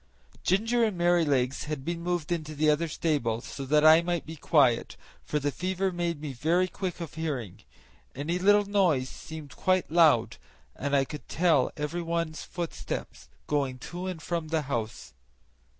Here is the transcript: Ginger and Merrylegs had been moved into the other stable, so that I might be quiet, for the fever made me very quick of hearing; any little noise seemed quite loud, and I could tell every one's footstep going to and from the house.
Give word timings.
Ginger 0.41 0.83
and 0.83 0.97
Merrylegs 0.97 1.65
had 1.65 1.85
been 1.85 2.01
moved 2.01 2.31
into 2.31 2.55
the 2.55 2.71
other 2.71 2.87
stable, 2.87 3.39
so 3.39 3.65
that 3.65 3.85
I 3.85 4.01
might 4.01 4.25
be 4.25 4.35
quiet, 4.35 4.97
for 5.23 5.37
the 5.37 5.51
fever 5.51 5.91
made 5.91 6.19
me 6.19 6.33
very 6.33 6.67
quick 6.67 6.99
of 7.01 7.13
hearing; 7.13 7.59
any 8.15 8.39
little 8.39 8.65
noise 8.65 9.09
seemed 9.09 9.55
quite 9.55 9.91
loud, 9.91 10.37
and 10.75 10.95
I 10.95 11.05
could 11.05 11.27
tell 11.29 11.69
every 11.77 12.01
one's 12.01 12.41
footstep 12.41 13.09
going 13.45 13.77
to 13.93 14.07
and 14.07 14.19
from 14.19 14.47
the 14.47 14.63
house. 14.63 15.13